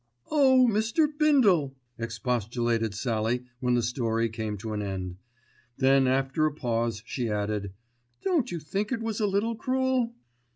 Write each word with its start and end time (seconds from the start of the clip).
"Oh! 0.31 0.67
Mr. 0.67 1.05
Bindle!" 1.19 1.75
expostulated 1.99 2.95
Sallie 2.95 3.45
when 3.59 3.75
the 3.75 3.83
story 3.83 4.29
came 4.29 4.57
to 4.57 4.73
an 4.73 4.81
end. 4.81 5.17
Then 5.77 6.07
after 6.07 6.47
a 6.47 6.51
pause 6.55 7.03
she 7.05 7.29
added, 7.29 7.71
"Don't 8.23 8.51
you 8.51 8.57
think 8.59 8.91
it 8.91 9.03
was 9.03 9.19
a 9.19 9.27
little 9.27 9.55
cruel?" 9.55 10.15